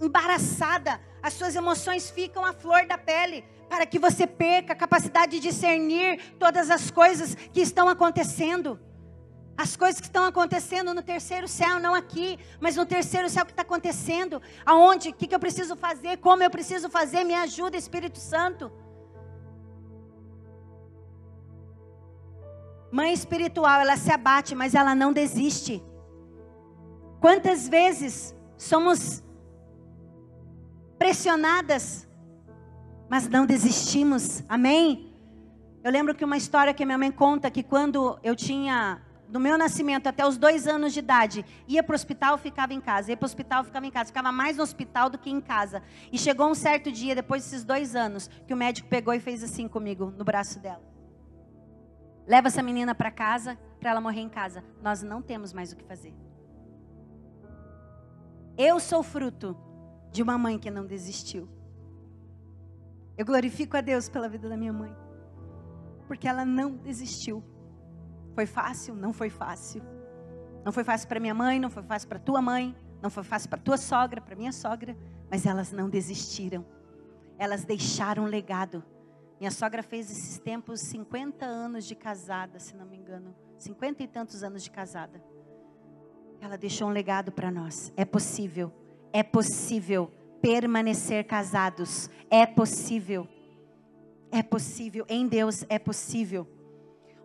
[0.00, 5.32] embaraçada, as suas emoções ficam à flor da pele, para que você perca a capacidade
[5.32, 8.78] de discernir todas as coisas que estão acontecendo.
[9.56, 13.52] As coisas que estão acontecendo no terceiro céu, não aqui, mas no terceiro céu que
[13.52, 14.40] está acontecendo.
[14.66, 15.08] Aonde?
[15.08, 16.18] O que, que eu preciso fazer?
[16.18, 17.24] Como eu preciso fazer?
[17.24, 18.70] Me ajuda, Espírito Santo.
[22.92, 25.82] Mãe espiritual, ela se abate, mas ela não desiste.
[27.20, 29.24] Quantas vezes somos
[30.98, 32.06] pressionadas,
[33.08, 35.14] mas não desistimos, amém?
[35.82, 39.58] Eu lembro que uma história que minha mãe conta que quando eu tinha, do meu
[39.58, 43.16] nascimento até os dois anos de idade, ia para o hospital, ficava em casa, ia
[43.16, 45.82] para o hospital, ficava em casa, ficava mais no hospital do que em casa.
[46.12, 49.42] E chegou um certo dia, depois desses dois anos, que o médico pegou e fez
[49.42, 50.82] assim comigo, no braço dela.
[52.26, 54.64] Leva essa menina para casa, para ela morrer em casa.
[54.82, 56.14] Nós não temos mais o que fazer.
[58.58, 59.56] Eu sou fruto
[60.10, 61.48] de uma mãe que não desistiu.
[63.16, 64.94] Eu glorifico a Deus pela vida da minha mãe,
[66.06, 67.42] porque ela não desistiu.
[68.36, 68.94] Foi fácil?
[68.94, 69.82] Não foi fácil.
[70.62, 73.48] Não foi fácil para minha mãe, não foi fácil para tua mãe, não foi fácil
[73.48, 74.94] para tua sogra, para minha sogra,
[75.30, 76.62] mas elas não desistiram.
[77.38, 78.84] Elas deixaram um legado.
[79.40, 84.06] Minha sogra fez esses tempos 50 anos de casada, se não me engano, 50 e
[84.06, 85.24] tantos anos de casada.
[86.38, 87.90] Ela deixou um legado para nós.
[87.96, 88.70] É possível.
[89.14, 90.10] É possível
[90.42, 92.10] permanecer casados.
[92.28, 93.26] É possível.
[94.30, 95.06] É possível.
[95.08, 96.46] Em Deus é possível.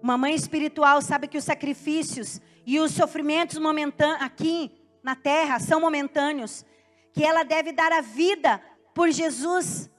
[0.02, 4.72] Uma mãe espiritual sabe que os sacrifícios e os sofrimentos momentâneos aqui
[5.04, 6.66] na terra são momentâneos,
[7.14, 8.62] que ela deve dar a vida
[8.94, 9.90] por Jesus.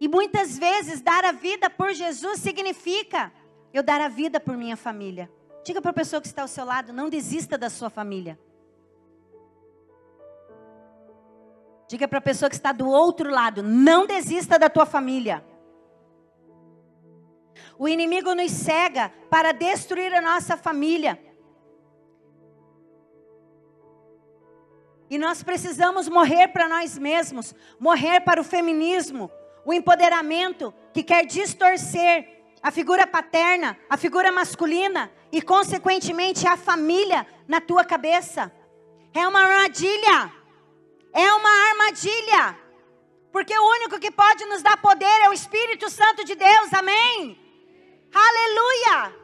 [0.00, 3.32] E muitas vezes dar a vida por Jesus significa
[3.72, 5.30] eu dar a vida por minha família.
[5.64, 8.38] Diga para a pessoa que está ao seu lado, não desista da sua família.
[11.88, 15.44] Diga para a pessoa que está do outro lado, não desista da tua família.
[17.78, 21.20] O inimigo nos cega para destruir a nossa família.
[25.08, 29.30] E nós precisamos morrer para nós mesmos, morrer para o feminismo,
[29.64, 37.26] o empoderamento que quer distorcer a figura paterna, a figura masculina e, consequentemente, a família
[37.46, 38.52] na tua cabeça.
[39.14, 40.32] É uma armadilha.
[41.12, 42.58] É uma armadilha.
[43.30, 47.45] Porque o único que pode nos dar poder é o Espírito Santo de Deus, amém?
[48.24, 49.14] Aleluia!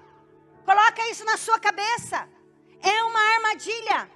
[0.67, 2.29] Coloca isso na sua cabeça.
[2.83, 4.11] É uma armadilha.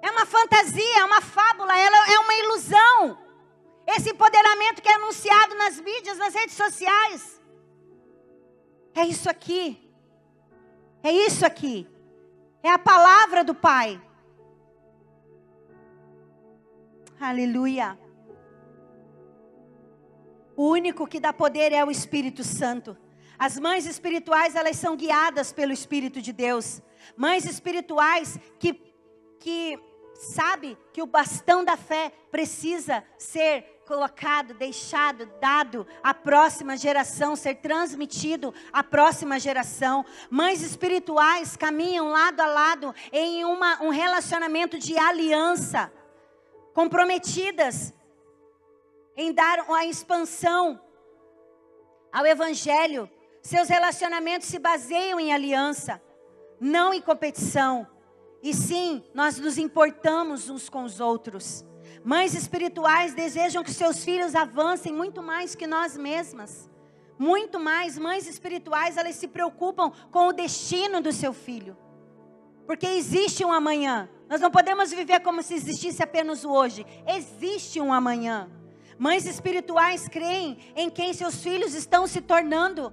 [0.00, 3.18] É uma fantasia, é uma fábula, ela é uma ilusão.
[3.86, 7.40] Esse empoderamento que é anunciado nas mídias, nas redes sociais.
[8.94, 9.64] É isso aqui.
[11.02, 11.88] É isso aqui.
[12.62, 14.00] É a palavra do Pai.
[17.20, 17.98] Aleluia.
[20.56, 22.96] O único que dá poder é o Espírito Santo.
[23.38, 26.82] As mães espirituais, elas são guiadas pelo Espírito de Deus.
[27.16, 28.74] Mães espirituais que,
[29.38, 29.78] que
[30.14, 37.54] sabe que o bastão da fé precisa ser colocado, deixado, dado à próxima geração, ser
[37.54, 40.04] transmitido à próxima geração.
[40.28, 45.92] Mães espirituais caminham lado a lado em uma, um relacionamento de aliança,
[46.74, 47.94] comprometidas
[49.16, 50.80] em dar a expansão
[52.12, 53.08] ao Evangelho
[53.42, 56.00] seus relacionamentos se baseiam em aliança,
[56.60, 57.86] não em competição.
[58.42, 61.64] E sim, nós nos importamos uns com os outros.
[62.04, 66.70] Mães espirituais desejam que seus filhos avancem muito mais que nós mesmas.
[67.18, 71.76] Muito mais, mães espirituais, elas se preocupam com o destino do seu filho.
[72.66, 74.08] Porque existe um amanhã.
[74.28, 76.86] Nós não podemos viver como se existisse apenas o hoje.
[77.06, 78.48] Existe um amanhã.
[78.98, 82.92] Mães espirituais creem em quem seus filhos estão se tornando.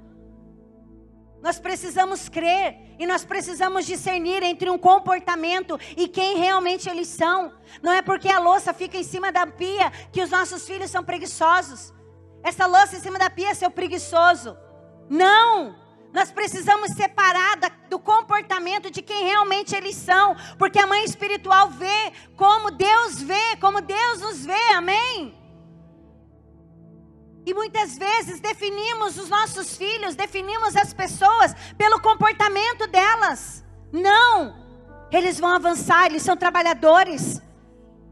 [1.45, 7.53] Nós precisamos crer e nós precisamos discernir entre um comportamento e quem realmente eles são.
[7.84, 11.03] Não é porque a louça fica em cima da pia que os nossos filhos são
[11.03, 11.93] preguiçosos.
[12.41, 14.58] Essa louça em cima da pia é seu preguiçoso.
[15.08, 15.75] Não!
[16.12, 17.60] Nós precisamos separar
[17.91, 23.55] do comportamento de quem realmente eles são, porque a mãe espiritual vê como Deus vê,
[23.62, 25.44] como Deus nos vê, amém?
[27.45, 33.63] E muitas vezes definimos os nossos filhos, definimos as pessoas pelo comportamento delas.
[33.91, 34.55] Não!
[35.12, 37.41] Eles vão avançar, eles são trabalhadores.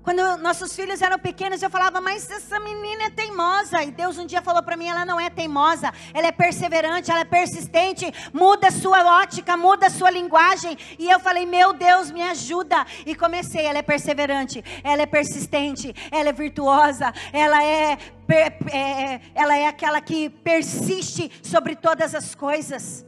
[0.03, 3.81] Quando nossos filhos eram pequenos, eu falava, mas essa menina é teimosa.
[3.83, 7.21] E Deus um dia falou para mim: ela não é teimosa, ela é perseverante, ela
[7.21, 8.13] é persistente.
[8.33, 10.77] Muda sua ótica, muda sua linguagem.
[10.99, 12.85] E eu falei: meu Deus, me ajuda.
[13.05, 17.97] E comecei: ela é perseverante, ela é persistente, ela é virtuosa, ela é,
[18.73, 23.05] é ela é aquela que persiste sobre todas as coisas.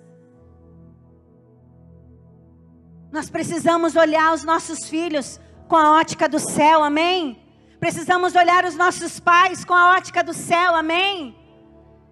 [3.12, 7.39] Nós precisamos olhar os nossos filhos com a ótica do céu, amém?
[7.80, 11.36] Precisamos olhar os nossos pais com a ótica do céu, amém?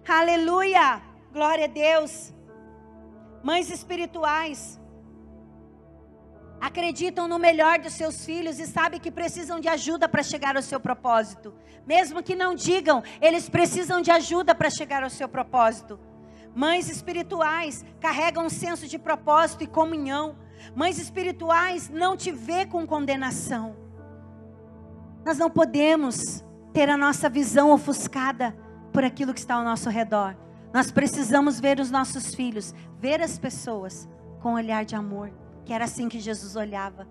[0.06, 1.00] Aleluia,
[1.32, 2.32] glória a Deus.
[3.42, 4.80] Mães espirituais
[6.60, 10.62] acreditam no melhor dos seus filhos e sabem que precisam de ajuda para chegar ao
[10.62, 11.54] seu propósito.
[11.86, 16.00] Mesmo que não digam, eles precisam de ajuda para chegar ao seu propósito.
[16.54, 20.36] Mães espirituais carregam um senso de propósito e comunhão.
[20.74, 23.76] Mães espirituais não te vê com condenação.
[25.24, 28.56] Nós não podemos ter a nossa visão ofuscada
[28.92, 30.36] por aquilo que está ao nosso redor.
[30.72, 34.08] Nós precisamos ver os nossos filhos, ver as pessoas
[34.40, 35.32] com um olhar de amor,
[35.64, 37.06] que era assim que Jesus olhava.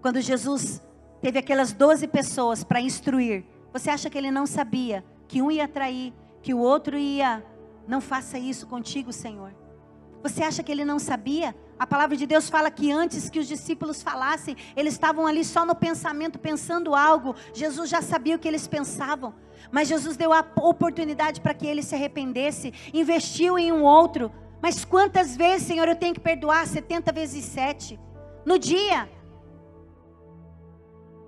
[0.00, 0.82] Quando Jesus
[1.20, 5.68] teve aquelas doze pessoas para instruir, você acha que ele não sabia que um ia
[5.68, 6.12] trair,
[6.42, 7.44] que o outro ia,
[7.86, 9.54] não faça isso contigo, Senhor?
[10.22, 11.54] Você acha que ele não sabia?
[11.82, 15.66] A palavra de Deus fala que antes que os discípulos falassem, eles estavam ali só
[15.66, 17.34] no pensamento, pensando algo.
[17.52, 19.34] Jesus já sabia o que eles pensavam.
[19.68, 24.30] Mas Jesus deu a oportunidade para que ele se arrependesse, investiu em um outro.
[24.62, 26.68] Mas quantas vezes, Senhor, eu tenho que perdoar?
[26.68, 27.98] 70 vezes 7.
[28.46, 29.10] No dia.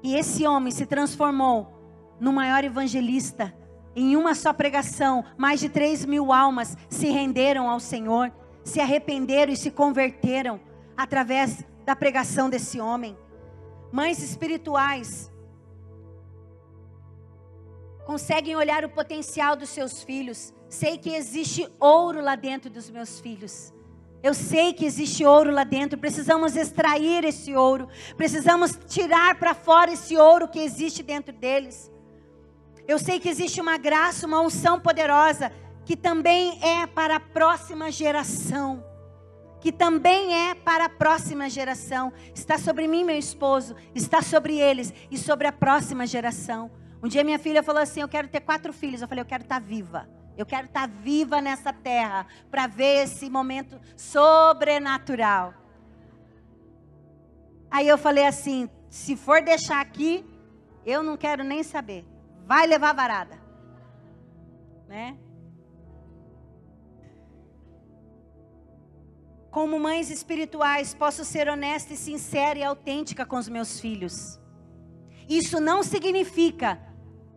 [0.05, 3.53] E esse homem se transformou no maior evangelista.
[3.97, 8.33] Em uma só pregação, mais de 3 mil almas se renderam ao Senhor
[8.65, 10.61] se arrependeram e se converteram
[10.97, 13.17] através da pregação desse homem.
[13.93, 15.31] Mães espirituais
[18.07, 20.53] conseguem olhar o potencial dos seus filhos.
[20.69, 23.73] Sei que existe ouro lá dentro dos meus filhos.
[24.23, 29.93] Eu sei que existe ouro lá dentro, precisamos extrair esse ouro, precisamos tirar para fora
[29.93, 31.93] esse ouro que existe dentro deles.
[32.89, 35.53] Eu sei que existe uma graça, uma unção poderosa
[35.85, 38.85] que também é para a próxima geração.
[39.61, 42.13] Que também é para a próxima geração.
[42.35, 46.71] Está sobre mim, meu esposo, está sobre eles e sobre a próxima geração.
[47.03, 49.01] Um dia minha filha falou assim: Eu quero ter quatro filhos.
[49.01, 50.09] Eu falei: Eu quero estar viva.
[50.37, 55.55] Eu quero estar viva nessa terra para ver esse momento sobrenatural.
[57.71, 60.25] Aí eu falei assim: se for deixar aqui,
[60.85, 62.05] eu não quero nem saber.
[62.47, 63.39] Vai levar varada.
[64.87, 65.17] Né?
[69.55, 74.37] Como mães espirituais, posso ser honesta e sincera e autêntica com os meus filhos.
[75.29, 76.77] Isso não significa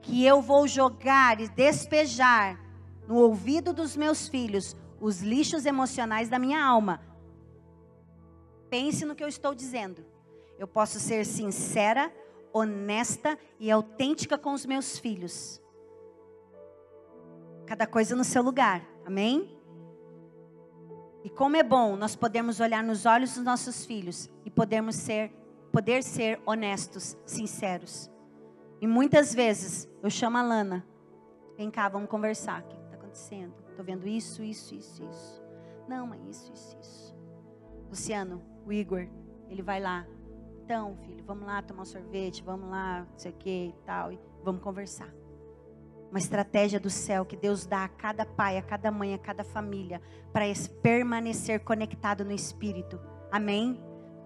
[0.02, 2.60] que eu vou jogar e despejar
[3.08, 7.00] no ouvido dos meus filhos os lixos emocionais da minha alma.
[8.68, 10.04] Pense no que eu estou dizendo.
[10.58, 12.12] Eu posso ser sincera,
[12.52, 15.62] honesta e autêntica com os meus filhos.
[17.68, 18.84] Cada coisa no seu lugar.
[19.06, 19.57] Amém?
[21.24, 25.32] E como é bom nós podermos olhar nos olhos dos nossos filhos e podermos ser,
[25.72, 28.10] poder ser honestos, sinceros.
[28.80, 30.86] E muitas vezes eu chamo a Lana,
[31.58, 32.62] vem cá, vamos conversar.
[32.62, 33.54] O que está acontecendo?
[33.70, 35.44] Estou vendo isso, isso, isso, isso.
[35.88, 37.16] Não, mãe, isso, isso, isso.
[37.90, 39.08] Luciano, o Igor,
[39.50, 40.06] ele vai lá.
[40.64, 44.12] Então, filho, vamos lá tomar um sorvete, vamos lá, não sei o que e tal,
[44.12, 45.12] e vamos conversar
[46.10, 49.44] uma estratégia do céu que Deus dá a cada pai, a cada mãe, a cada
[49.44, 50.46] família, para
[50.82, 53.00] permanecer conectado no Espírito.
[53.32, 53.80] Amém?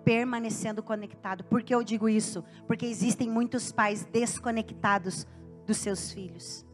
[0.04, 1.44] Permanecendo conectado.
[1.44, 2.44] Por que eu digo isso?
[2.67, 5.26] Porque existem muitos pais desconectados
[5.65, 6.65] dos seus filhos.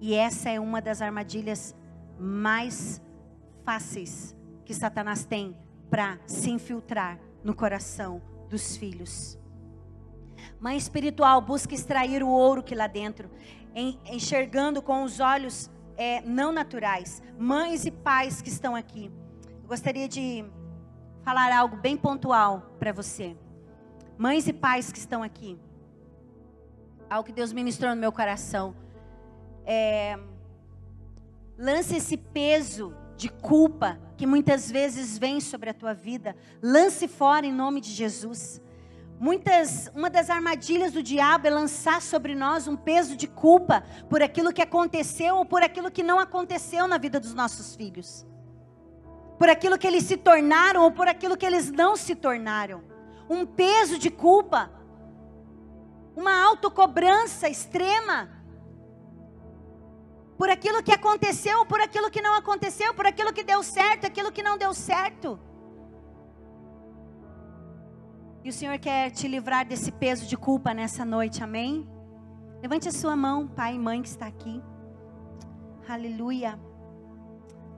[0.00, 1.74] E essa é uma das armadilhas
[2.18, 3.00] mais
[3.64, 5.56] fáceis que Satanás tem
[5.90, 9.38] para se infiltrar no coração dos filhos.
[10.60, 13.30] Mãe espiritual busca extrair o ouro que lá dentro
[14.06, 17.22] enxergando com os olhos é, não naturais.
[17.38, 19.10] Mães e pais que estão aqui,
[19.62, 20.44] eu gostaria de
[21.22, 23.36] falar algo bem pontual para você.
[24.16, 25.58] Mães e pais que estão aqui,
[27.08, 28.74] algo que Deus ministrou no meu coração.
[29.64, 30.18] É,
[31.56, 37.44] lance esse peso de culpa que muitas vezes vem sobre a tua vida, lance fora
[37.44, 38.60] em nome de Jesus.
[39.20, 44.22] Muitas, uma das armadilhas do diabo é lançar sobre nós um peso de culpa por
[44.22, 48.24] aquilo que aconteceu ou por aquilo que não aconteceu na vida dos nossos filhos.
[49.36, 52.84] Por aquilo que eles se tornaram ou por aquilo que eles não se tornaram.
[53.28, 54.70] Um peso de culpa.
[56.14, 58.28] Uma autocobrança extrema.
[60.36, 64.06] Por aquilo que aconteceu ou por aquilo que não aconteceu, por aquilo que deu certo,
[64.06, 65.40] aquilo que não deu certo.
[68.44, 71.88] E o Senhor quer te livrar desse peso de culpa nessa noite, amém?
[72.62, 74.62] Levante a sua mão, pai e mãe que está aqui.
[75.88, 76.58] Aleluia.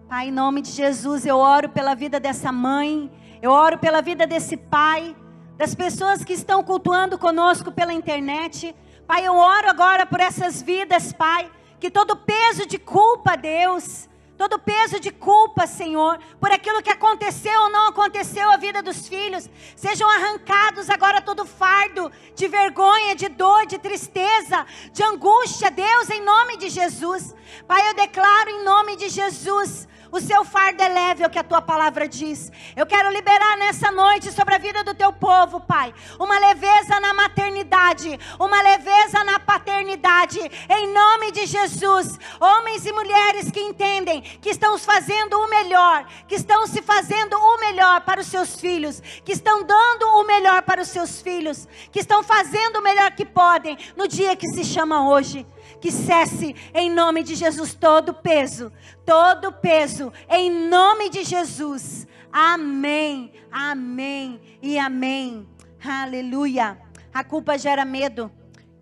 [0.07, 4.27] Pai, em nome de Jesus, eu oro pela vida dessa mãe, eu oro pela vida
[4.27, 5.17] desse pai,
[5.57, 8.75] das pessoas que estão cultuando conosco pela internet.
[9.07, 14.10] Pai, eu oro agora por essas vidas, Pai, que todo peso de culpa, Deus,
[14.41, 19.07] todo peso de culpa, Senhor, por aquilo que aconteceu ou não aconteceu a vida dos
[19.07, 24.65] filhos, sejam arrancados agora todo fardo de vergonha, de dor, de tristeza,
[24.95, 27.35] de angústia, Deus, em nome de Jesus.
[27.69, 31.39] Pai, eu declaro em nome de Jesus O seu fardo é leve, é o que
[31.39, 32.51] a tua palavra diz.
[32.75, 37.15] Eu quero liberar nessa noite sobre a vida do teu povo, Pai, uma leveza na
[37.15, 42.19] maternidade, uma leveza na paternidade, em nome de Jesus.
[42.41, 47.61] Homens e mulheres que entendem que estão fazendo o melhor, que estão se fazendo o
[47.61, 52.01] melhor para os seus filhos, que estão dando o melhor para os seus filhos, que
[52.01, 55.47] estão fazendo o melhor que podem no dia que se chama hoje
[55.81, 58.71] que cesse em nome de Jesus todo peso,
[59.05, 62.07] todo peso, em nome de Jesus.
[62.33, 65.49] Amém, amém e amém.
[65.85, 66.79] Aleluia.
[67.13, 68.31] A culpa gera medo,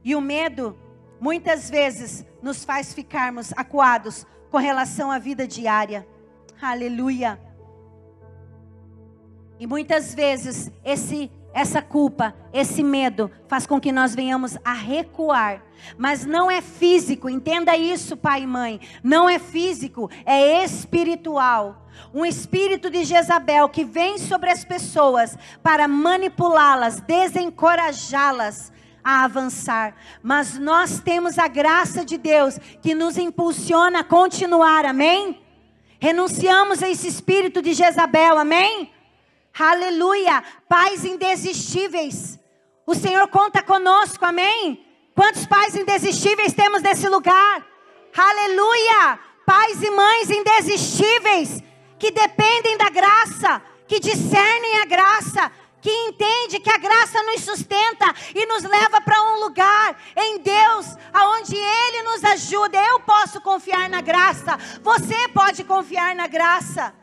[0.04, 0.76] e o medo,
[1.20, 6.06] muitas vezes, nos faz ficarmos acuados com relação à vida diária.
[6.60, 7.40] Aleluia.
[9.58, 15.62] E muitas vezes esse essa culpa, esse medo faz com que nós venhamos a recuar.
[15.96, 18.80] Mas não é físico, entenda isso, pai e mãe.
[19.02, 21.86] Não é físico, é espiritual.
[22.12, 28.72] Um espírito de Jezabel que vem sobre as pessoas para manipulá-las, desencorajá-las
[29.02, 29.94] a avançar.
[30.22, 35.40] Mas nós temos a graça de Deus que nos impulsiona a continuar, amém?
[35.98, 38.92] Renunciamos a esse espírito de Jezabel, amém?
[39.56, 40.42] Aleluia.
[40.68, 42.38] Pais indesistíveis.
[42.86, 44.84] O Senhor conta conosco, amém?
[45.14, 47.66] Quantos pais indesistíveis temos nesse lugar?
[48.16, 49.18] Aleluia.
[49.44, 51.62] Pais e mães indesistíveis
[51.98, 58.14] que dependem da graça, que discernem a graça, que entende que a graça nos sustenta
[58.34, 62.78] e nos leva para um lugar em Deus, aonde Ele nos ajuda.
[62.78, 66.94] Eu posso confiar na graça, você pode confiar na graça.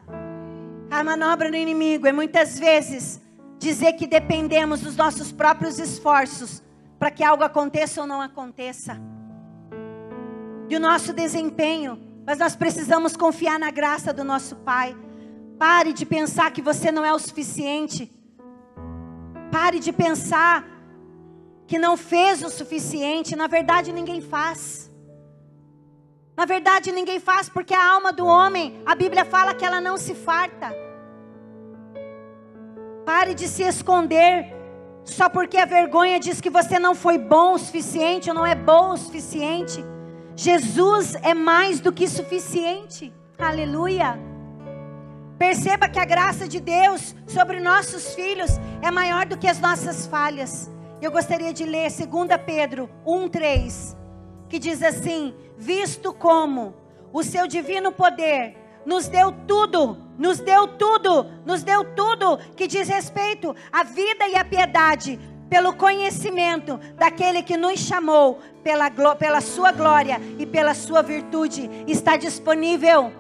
[0.95, 3.19] A manobra do inimigo é muitas vezes
[3.59, 6.63] dizer que dependemos dos nossos próprios esforços
[6.97, 8.97] para que algo aconteça ou não aconteça.
[10.69, 14.95] Do nosso desempenho, mas nós precisamos confiar na graça do nosso Pai.
[15.59, 18.09] Pare de pensar que você não é o suficiente.
[19.51, 20.65] Pare de pensar
[21.67, 23.35] que não fez o suficiente.
[23.35, 24.89] Na verdade, ninguém faz.
[26.37, 29.97] Na verdade, ninguém faz porque a alma do homem, a Bíblia fala que ela não
[29.97, 30.84] se farta.
[33.05, 34.53] Pare de se esconder
[35.03, 38.55] só porque a vergonha diz que você não foi bom o suficiente ou não é
[38.55, 39.85] bom o suficiente.
[40.35, 43.13] Jesus é mais do que suficiente.
[43.37, 44.19] Aleluia.
[45.37, 48.51] Perceba que a graça de Deus sobre nossos filhos
[48.81, 50.71] é maior do que as nossas falhas.
[50.99, 52.07] Eu gostaria de ler 2
[52.43, 53.95] Pedro 1:3,
[54.49, 56.73] que diz assim: visto como
[57.13, 62.87] o seu divino poder nos deu tudo, nos deu tudo, nos deu tudo que diz
[62.87, 69.71] respeito à vida e à piedade, pelo conhecimento daquele que nos chamou pela, pela sua
[69.71, 73.11] glória e pela sua virtude, está disponível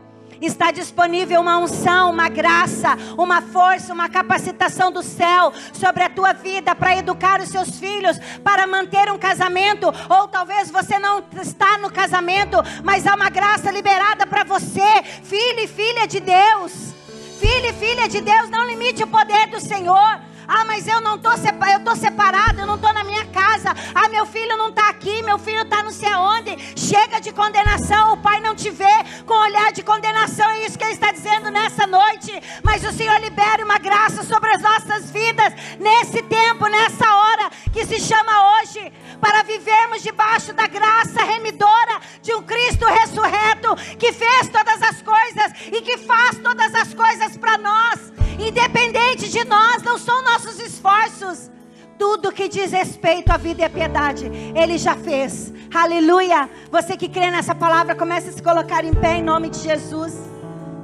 [0.41, 6.33] Está disponível uma unção, uma graça, uma força, uma capacitação do céu sobre a tua
[6.33, 11.77] vida para educar os seus filhos, para manter um casamento, ou talvez você não está
[11.77, 16.93] no casamento, mas há uma graça liberada para você, filho e filha de Deus.
[17.39, 20.19] Filho e filha de Deus, não limite o poder do Senhor.
[20.47, 21.33] Ah, mas eu não estou
[21.75, 23.73] eu tô separado, eu não estou na minha casa.
[23.93, 26.55] Ah, meu filho não está aqui, meu filho está não sei aonde.
[26.75, 30.49] Chega de condenação, o pai não te vê com olhar de condenação.
[30.51, 32.31] É isso que ele está dizendo nessa noite.
[32.63, 37.85] Mas o Senhor libere uma graça sobre as nossas vidas nesse tempo, nessa hora que
[37.85, 44.49] se chama hoje, para vivermos debaixo da graça remidora de um Cristo ressurreto que fez
[44.49, 48.14] todas as coisas e que faz todas as coisas para nós.
[48.39, 51.51] Independente de nós, não são nossos esforços.
[51.97, 55.53] Tudo que diz respeito à vida e à piedade, Ele já fez.
[55.73, 56.49] Aleluia.
[56.69, 60.13] Você que crê nessa palavra, comece a se colocar em pé em nome de Jesus.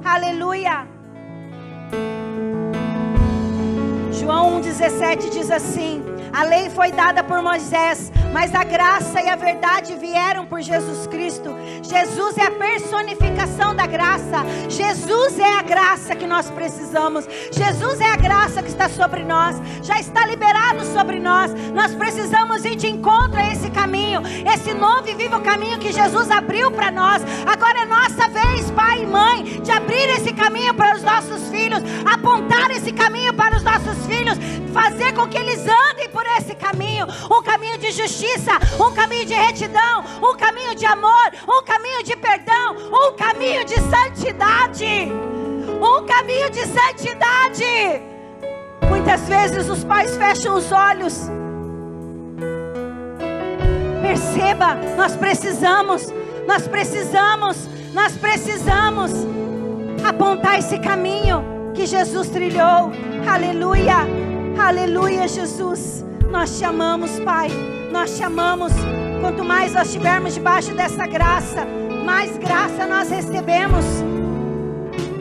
[0.04, 0.86] Aleluia.
[4.12, 6.02] João 1,17 diz assim:
[6.32, 11.06] A lei foi dada por Moisés, mas a graça e a verdade vieram por Jesus
[11.06, 11.54] Cristo.
[11.82, 14.42] Jesus é a personificação da graça.
[14.68, 17.26] Jesus é a graça que nós precisamos.
[17.50, 19.60] Jesus é a graça que está sobre nós.
[19.82, 21.52] Já está liberado sobre nós.
[21.74, 24.22] Nós precisamos ir de encontro a esse caminho,
[24.54, 27.22] esse novo e vivo caminho que Jesus abriu para nós.
[27.46, 31.82] Agora é nossa vez, pai e mãe, de abrir esse caminho para os nossos filhos,
[32.10, 34.38] apontar esse caminho para os nossos filhos,
[34.72, 35.60] fazer com que eles
[35.90, 40.86] andem por esse caminho, um caminho de justiça, um caminho de retidão, um caminho de
[40.86, 45.10] amor, um caminho de perdão, um caminho de santidade.
[45.80, 48.02] Um caminho de santidade.
[48.88, 51.28] Muitas vezes os pais fecham os olhos.
[54.00, 56.12] Perceba, nós precisamos,
[56.46, 59.12] nós precisamos, nós precisamos.
[60.04, 61.44] apontar esse caminho
[61.74, 62.90] que Jesus trilhou.
[63.26, 63.98] Aleluia,
[64.58, 66.04] aleluia, Jesus.
[66.32, 67.48] Nós te amamos, Pai.
[67.92, 68.72] Nós te amamos.
[69.20, 71.66] Quanto mais nós estivermos debaixo dessa graça,
[72.06, 73.84] mais graça nós recebemos,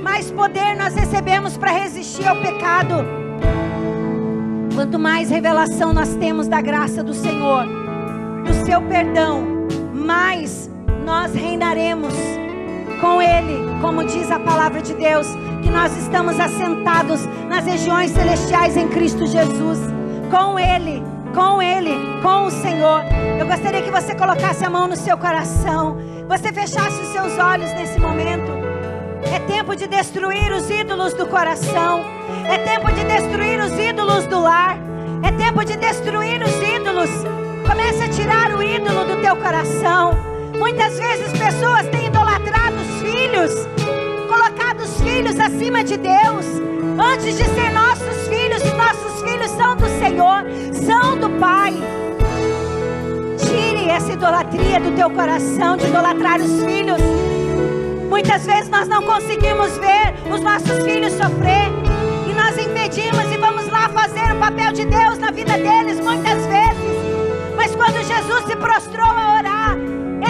[0.02, 3.06] mais poder nós recebemos para resistir ao pecado.
[4.74, 7.66] Quanto mais revelação nós temos da graça do Senhor,
[8.46, 10.72] do seu perdão, mais
[11.06, 12.14] nós reinaremos
[13.02, 15.28] com Ele, como diz a palavra de Deus,
[15.62, 19.91] que nós estamos assentados nas regiões celestiais em Cristo Jesus,
[20.32, 21.04] com Ele,
[21.36, 21.92] com Ele,
[22.24, 23.04] com o Senhor.
[23.38, 27.72] Eu gostaria que você colocasse a mão no seu coração, você fechasse os seus olhos
[27.74, 28.50] nesse momento.
[29.24, 32.02] É tempo de destruir os ídolos do coração,
[32.50, 34.78] é tempo de destruir os ídolos do lar,
[35.22, 37.10] é tempo de destruir os ídolos.
[37.68, 40.18] Comece a tirar o ídolo do teu coração.
[40.58, 43.52] Muitas vezes pessoas têm idolatrado os filhos,
[44.28, 46.46] colocado os filhos acima de Deus.
[46.98, 49.71] Antes de ser nossos filhos, nossos filhos são
[54.22, 57.02] idolatria do teu coração de idolatrar os filhos.
[58.08, 61.72] Muitas vezes nós não conseguimos ver os nossos filhos sofrer
[62.30, 66.46] e nós impedimos e vamos lá fazer o papel de Deus na vida deles muitas
[66.46, 67.02] vezes.
[67.58, 69.76] Mas quando Jesus se prostrou a orar,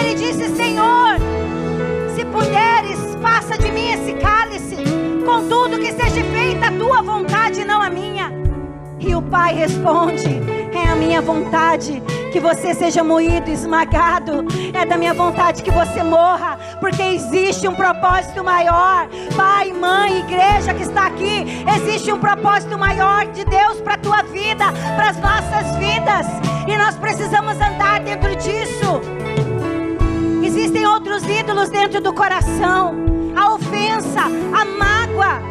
[0.00, 1.18] ele disse: Senhor,
[2.14, 4.76] se puderes, faça de mim esse cálice,
[5.26, 8.32] contudo que seja feita a tua vontade, não a minha.
[8.98, 10.40] E o pai responde:
[10.72, 12.02] É a minha vontade
[12.32, 14.46] que você seja moído, esmagado.
[14.72, 19.06] É da minha vontade que você morra, porque existe um propósito maior.
[19.36, 24.22] Pai, mãe, igreja que está aqui, existe um propósito maior de Deus para a tua
[24.22, 24.64] vida,
[24.96, 26.26] para as nossas vidas.
[26.66, 29.02] E nós precisamos andar dentro disso.
[30.42, 32.94] Existem outros ídolos dentro do coração:
[33.36, 35.42] a ofensa, a mágoa,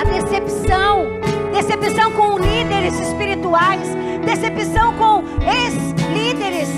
[0.00, 1.04] a decepção,
[1.52, 3.88] decepção com líderes espirituais,
[4.24, 6.68] decepção com ex-líderes,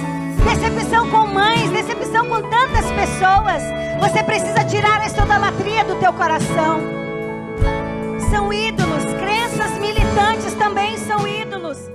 [0.44, 3.62] decepção com mães, decepção com tantas pessoas.
[4.00, 6.80] Você precisa tirar essa idolatria do teu coração.
[8.30, 11.93] São ídolos, crenças militantes também são ídolos.